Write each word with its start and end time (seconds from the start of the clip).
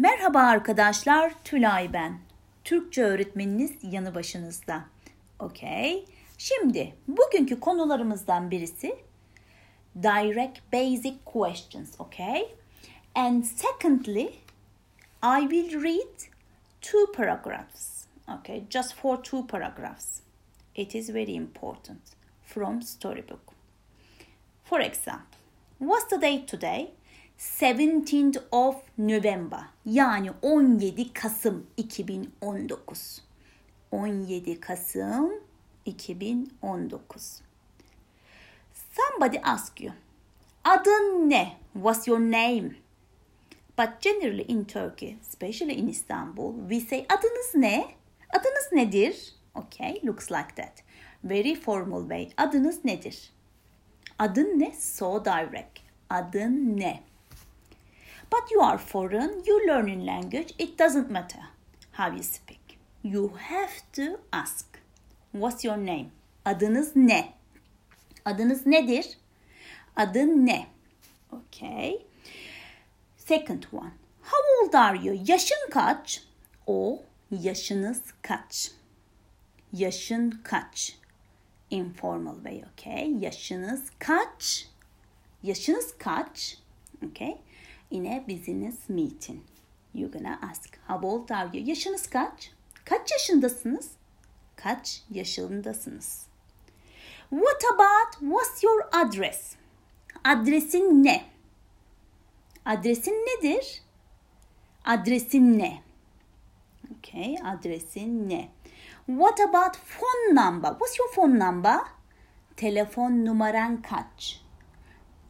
Merhaba 0.00 0.38
arkadaşlar, 0.38 1.32
Tülay 1.44 1.92
ben. 1.92 2.18
Türkçe 2.64 3.02
öğretmeniniz 3.02 3.72
yanı 3.82 4.14
başınızda. 4.14 4.84
Okay. 5.38 6.04
Şimdi 6.38 6.94
bugünkü 7.08 7.60
konularımızdan 7.60 8.50
birisi 8.50 8.96
direct 10.02 10.72
basic 10.72 11.14
questions, 11.24 12.00
okay? 12.00 12.48
And 13.14 13.44
secondly, 13.44 14.30
I 15.22 15.40
will 15.40 15.82
read 15.82 16.18
two 16.80 17.12
paragraphs, 17.12 18.04
okay? 18.38 18.64
Just 18.70 18.94
for 18.94 19.22
two 19.22 19.46
paragraphs. 19.46 20.20
It 20.74 20.94
is 20.94 21.14
very 21.14 21.32
important 21.32 22.00
from 22.46 22.82
storybook. 22.82 23.52
For 24.64 24.80
example, 24.80 25.38
what's 25.78 26.08
the 26.10 26.22
date 26.22 26.46
today? 26.46 26.90
17th 27.40 28.42
of 28.52 28.76
November 28.98 29.60
yani 29.86 30.30
17 30.42 31.12
Kasım 31.12 31.66
2019. 31.76 33.22
17 33.90 34.60
Kasım 34.60 35.32
2019. 35.84 37.40
Somebody 38.92 39.38
ask 39.42 39.80
you, 39.80 39.92
adın 40.64 41.30
ne? 41.30 41.56
What's 41.72 42.08
your 42.08 42.20
name? 42.20 42.70
But 43.78 44.00
generally 44.00 44.42
in 44.42 44.64
Turkey, 44.64 45.16
especially 45.28 45.74
in 45.74 45.88
Istanbul, 45.88 46.54
we 46.68 46.80
say 46.80 47.06
adınız 47.08 47.54
ne? 47.54 47.86
Adınız 48.30 48.72
nedir? 48.72 49.34
Okay, 49.54 50.00
looks 50.04 50.30
like 50.30 50.54
that. 50.56 50.82
Very 51.24 51.54
formal 51.54 52.00
way. 52.00 52.30
Adınız 52.36 52.84
nedir? 52.84 53.32
Adın 54.18 54.58
ne? 54.58 54.72
So 54.78 55.24
direct. 55.24 55.78
Adın 56.10 56.76
ne? 56.76 57.09
But 58.30 58.50
you 58.50 58.60
are 58.60 58.78
foreign, 58.78 59.42
you 59.44 59.66
learn 59.66 59.88
in 59.88 60.06
language, 60.06 60.54
it 60.58 60.78
doesn't 60.78 61.10
matter 61.10 61.40
how 61.92 62.10
you 62.10 62.22
speak. 62.22 62.78
You 63.02 63.32
have 63.48 63.82
to 63.92 64.18
ask. 64.32 64.78
What's 65.32 65.64
your 65.64 65.76
name? 65.76 66.10
Adınız 66.44 66.96
ne? 66.96 67.32
Adınız 68.24 68.66
nedir? 68.66 69.18
Adın 69.96 70.46
ne? 70.46 70.66
Okay. 71.32 72.06
Second 73.16 73.62
one. 73.72 73.92
How 74.22 74.42
old 74.62 74.74
are 74.74 74.98
you? 74.98 75.24
Yaşın 75.26 75.70
kaç? 75.70 76.24
O 76.66 77.02
yaşınız 77.30 78.02
kaç? 78.22 78.70
Yaşın 79.72 80.40
kaç? 80.44 80.98
Informal 81.70 82.34
way, 82.34 82.62
okay? 82.72 83.12
Yaşınız 83.18 83.90
kaç? 83.98 84.68
Yaşınız 85.42 85.94
kaç? 85.98 86.58
Okay? 87.10 87.38
In 87.90 88.06
a 88.06 88.20
business 88.20 88.88
meeting. 88.88 89.42
You're 89.92 90.10
gonna 90.10 90.38
ask, 90.42 90.78
how 90.86 91.00
old 91.02 91.30
are 91.30 91.50
you? 91.52 91.66
Yaşınız 91.66 92.06
kaç? 92.06 92.52
Kaç 92.84 93.10
yaşındasınız? 93.12 93.90
Kaç 94.56 95.02
yaşındasınız? 95.10 96.26
What 97.30 97.62
about, 97.74 98.20
what's 98.20 98.62
your 98.62 98.88
address? 98.92 99.56
Adresin 100.24 101.04
ne? 101.04 101.24
Adresin 102.64 103.12
nedir? 103.12 103.82
Adresin 104.84 105.58
ne? 105.58 105.82
Okay, 106.98 107.36
adresin 107.44 108.28
ne? 108.28 108.48
What 109.06 109.40
about 109.40 109.76
phone 109.76 110.34
number? 110.34 110.70
What's 110.70 110.98
your 110.98 111.12
phone 111.12 111.38
number? 111.38 111.78
Telefon 112.56 113.24
numaran 113.24 113.82
kaç? 113.82 114.40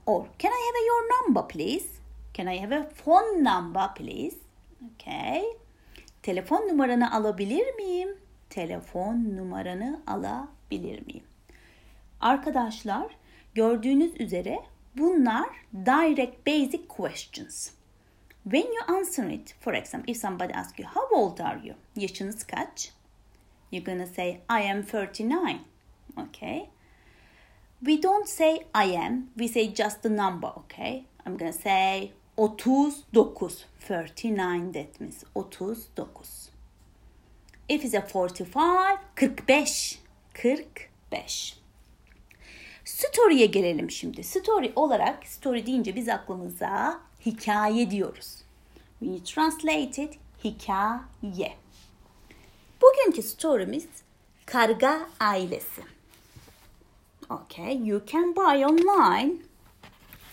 Or 0.07 0.27
can 0.39 0.53
I 0.53 0.61
have 0.67 0.87
your 0.87 1.27
number 1.27 1.49
please? 1.49 2.00
Can 2.41 2.49
I 2.49 2.57
have 2.57 2.73
a 2.73 2.85
phone 2.85 3.43
number 3.43 3.91
please? 3.95 4.37
Okay. 4.93 5.45
Telefon 6.23 6.69
numaranı 6.69 7.13
alabilir 7.13 7.75
miyim? 7.75 8.09
Telefon 8.51 9.37
numaranı 9.37 10.03
alabilir 10.07 11.07
miyim? 11.07 11.25
Arkadaşlar 12.21 13.07
gördüğünüz 13.55 14.21
üzere 14.21 14.61
bunlar 14.97 15.49
direct 15.75 16.47
basic 16.47 16.89
questions. 16.89 17.71
When 18.45 18.67
you 18.73 18.99
answer 18.99 19.31
it, 19.31 19.55
for 19.61 19.75
example, 19.75 20.13
if 20.13 20.19
somebody 20.19 20.53
asks 20.55 20.79
you, 20.79 20.89
how 20.89 21.17
old 21.17 21.39
are 21.39 21.61
you? 21.69 21.77
Yaşınız 21.97 22.45
kaç? 22.45 22.93
You're 23.73 23.93
gonna 23.93 24.07
say, 24.07 24.31
I 24.31 24.71
am 24.71 24.83
39. 24.83 25.57
Okay. 26.17 26.69
We 27.81 28.03
don't 28.03 28.29
say 28.29 28.55
I 28.75 28.97
am, 28.97 29.27
we 29.39 29.49
say 29.49 29.75
just 29.75 30.03
the 30.03 30.17
number, 30.17 30.49
okay? 30.49 31.05
I'm 31.27 31.37
gonna 31.37 31.53
say 31.53 32.13
39. 32.37 33.67
39 33.81 34.73
that 34.73 35.01
means 35.01 35.25
39. 35.35 36.51
If 37.69 37.85
it's 37.85 37.95
a 37.95 38.01
45, 38.03 38.99
45. 39.15 39.99
45. 40.35 41.61
Story'e 42.85 43.47
gelelim 43.47 43.91
şimdi. 43.91 44.25
Story 44.25 44.73
olarak, 44.77 45.27
story 45.27 45.67
deyince 45.67 45.97
biz 45.97 46.09
aklımıza 46.09 47.01
hikaye 47.27 47.91
diyoruz. 47.91 48.37
When 48.99 49.13
you 49.13 49.25
translate 49.25 50.03
it, 50.03 50.19
hikaye. 50.45 51.57
Bugünkü 52.83 53.23
story'miz 53.23 53.87
Karga 54.47 55.09
Ailesi. 55.21 55.83
Okay, 57.31 57.89
you 57.89 58.01
can 58.07 58.37
buy 58.37 58.65
online 58.65 59.33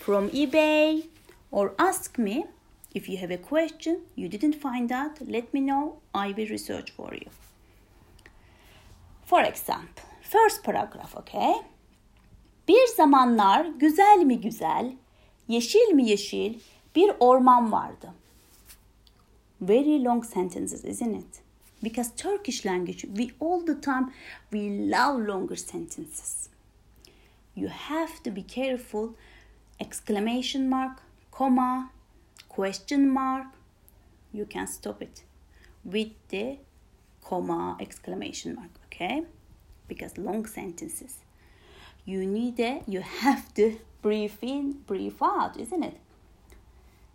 from 0.00 0.24
eBay 0.24 1.02
or 1.50 1.74
ask 1.78 2.18
me 2.18 2.46
if 2.94 3.08
you 3.08 3.18
have 3.18 3.30
a 3.30 3.38
question 3.38 4.02
you 4.14 4.28
didn't 4.28 4.54
find 4.54 4.90
out, 4.92 5.20
let 5.26 5.52
me 5.52 5.60
know, 5.60 5.98
I 6.14 6.28
will 6.28 6.48
research 6.48 6.90
for 6.90 7.14
you. 7.14 7.28
For 9.24 9.42
example, 9.42 10.04
first 10.22 10.64
paragraph, 10.64 11.16
okay? 11.16 11.54
Bir 12.68 12.86
zamanlar 12.96 13.66
güzel 13.66 14.22
mi 14.24 14.40
güzel, 14.40 14.92
yeşil 15.48 15.92
mi 15.94 16.08
yeşil 16.08 16.58
bir 16.96 17.12
orman 17.20 17.72
vardı. 17.72 18.12
Very 19.60 20.04
long 20.04 20.24
sentences, 20.24 20.84
isn't 20.84 21.14
it? 21.14 21.42
Because 21.82 22.10
Turkish 22.16 22.66
language, 22.66 23.00
we 23.00 23.28
all 23.40 23.66
the 23.66 23.80
time, 23.80 24.12
we 24.50 24.90
love 24.90 25.26
longer 25.26 25.56
sentences. 25.56 26.48
You 27.56 27.68
have 27.68 28.22
to 28.24 28.36
be 28.36 28.42
careful. 28.42 29.08
Exclamation 29.80 30.68
mark, 30.68 31.02
comma, 31.38 31.90
question 32.48 33.08
mark. 33.12 33.46
You 34.32 34.44
can 34.44 34.66
stop 34.66 35.00
it 35.00 35.22
with 35.84 36.12
the 36.30 36.58
comma, 37.22 37.76
exclamation 37.80 38.56
mark, 38.56 38.70
okay? 38.86 39.22
Because 39.86 40.18
long 40.18 40.46
sentences. 40.46 41.14
You 42.04 42.26
need 42.26 42.58
a, 42.58 42.82
you 42.88 43.02
have 43.22 43.54
to 43.54 43.76
brief 44.02 44.42
in, 44.42 44.78
brief 44.88 45.22
out, 45.22 45.56
isn't 45.56 45.84
it? 45.84 45.96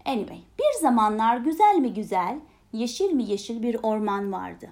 Anyway, 0.06 0.42
bir 0.60 0.82
zamanlar 0.82 1.38
güzel 1.38 1.76
mi 1.76 1.94
güzel, 1.94 2.40
yeşil 2.74 3.12
mi 3.12 3.24
yeşil 3.24 3.64
bir 3.64 3.78
orman 3.84 4.32
vardı. 4.32 4.70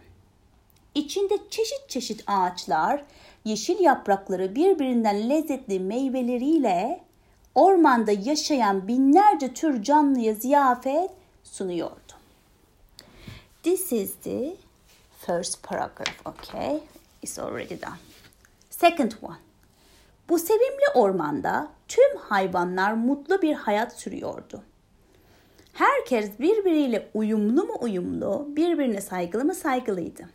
İçinde 0.96 1.38
çeşit 1.50 1.90
çeşit 1.90 2.24
ağaçlar, 2.28 3.04
yeşil 3.46 3.80
yaprakları 3.80 4.56
birbirinden 4.56 5.30
lezzetli 5.30 5.80
meyveleriyle 5.80 7.11
ormanda 7.56 8.12
yaşayan 8.12 8.88
binlerce 8.88 9.54
tür 9.54 9.84
canlıya 9.84 10.34
ziyafet 10.34 11.12
sunuyordu. 11.44 12.14
This 13.64 13.92
is 13.92 14.16
the 14.24 14.56
first 15.26 15.64
paragraph, 15.64 16.26
okay? 16.26 16.80
It's 17.22 17.40
already 17.40 17.82
done. 17.82 17.98
Second 18.70 19.12
one. 19.22 19.38
Bu 20.30 20.40
sevimli 20.40 20.90
ormanda 20.96 21.68
tüm 21.88 22.18
hayvanlar 22.18 22.94
mutlu 22.94 23.42
bir 23.42 23.54
hayat 23.54 24.00
sürüyordu. 24.00 24.64
Herkes 25.74 26.40
birbiriyle 26.40 27.10
uyumlu 27.14 27.64
mu 27.64 27.74
uyumlu, 27.82 28.48
birbirine 28.50 29.02
saygılı 29.02 29.46
mı 29.46 29.56
saygılıydı. 29.56 30.30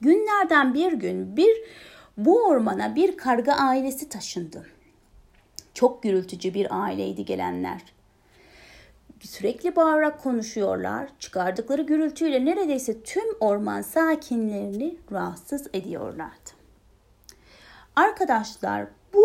Günlerden 0.00 0.74
bir 0.74 0.92
gün 0.92 1.36
bir 1.36 1.56
bu 2.16 2.44
ormana 2.46 2.96
bir 2.96 3.16
karga 3.16 3.52
ailesi 3.52 4.08
taşındı. 4.08 4.66
Çok 5.78 6.02
gürültücü 6.02 6.54
bir 6.54 6.82
aileydi 6.82 7.24
gelenler. 7.24 7.82
Sürekli 9.20 9.76
bağırarak 9.76 10.22
konuşuyorlar. 10.22 11.08
Çıkardıkları 11.18 11.82
gürültüyle 11.82 12.44
neredeyse 12.44 13.02
tüm 13.02 13.24
orman 13.40 13.82
sakinlerini 13.82 14.96
rahatsız 15.12 15.66
ediyorlardı. 15.72 16.50
Arkadaşlar 17.96 18.86
bu 19.12 19.24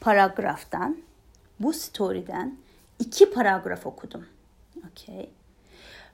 paragraftan, 0.00 0.98
bu 1.60 1.72
story'den 1.72 2.56
iki 2.98 3.30
paragraf 3.30 3.86
okudum. 3.86 4.26
Okay. 4.76 5.30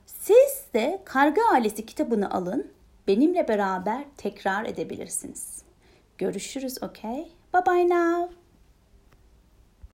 Siz 0.06 0.64
de 0.74 1.02
Karga 1.04 1.42
Ailesi 1.52 1.86
kitabını 1.86 2.30
alın. 2.30 2.72
Benimle 3.06 3.48
beraber 3.48 4.04
tekrar 4.16 4.64
edebilirsiniz. 4.64 5.62
Görüşürüz, 6.18 6.82
okay? 6.82 7.28
Bye 7.54 7.66
bye 7.66 7.88
now. 7.88 8.37